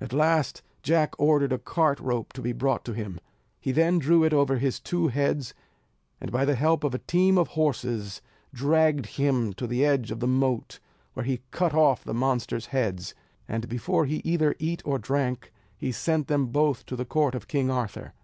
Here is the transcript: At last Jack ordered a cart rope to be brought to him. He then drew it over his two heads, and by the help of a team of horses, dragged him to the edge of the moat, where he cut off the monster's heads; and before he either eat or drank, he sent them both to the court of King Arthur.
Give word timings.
At 0.00 0.14
last 0.14 0.62
Jack 0.82 1.12
ordered 1.20 1.52
a 1.52 1.58
cart 1.58 2.00
rope 2.00 2.32
to 2.32 2.40
be 2.40 2.54
brought 2.54 2.82
to 2.86 2.94
him. 2.94 3.20
He 3.60 3.72
then 3.72 3.98
drew 3.98 4.24
it 4.24 4.32
over 4.32 4.56
his 4.56 4.80
two 4.80 5.08
heads, 5.08 5.52
and 6.18 6.32
by 6.32 6.46
the 6.46 6.54
help 6.54 6.82
of 6.82 6.94
a 6.94 6.98
team 6.98 7.36
of 7.36 7.48
horses, 7.48 8.22
dragged 8.54 9.04
him 9.20 9.52
to 9.52 9.66
the 9.66 9.84
edge 9.84 10.10
of 10.10 10.20
the 10.20 10.26
moat, 10.26 10.78
where 11.12 11.26
he 11.26 11.42
cut 11.50 11.74
off 11.74 12.04
the 12.04 12.14
monster's 12.14 12.68
heads; 12.72 13.14
and 13.46 13.68
before 13.68 14.06
he 14.06 14.22
either 14.24 14.56
eat 14.58 14.80
or 14.86 14.98
drank, 14.98 15.52
he 15.76 15.92
sent 15.92 16.26
them 16.26 16.46
both 16.46 16.86
to 16.86 16.96
the 16.96 17.04
court 17.04 17.34
of 17.34 17.46
King 17.46 17.70
Arthur. 17.70 18.14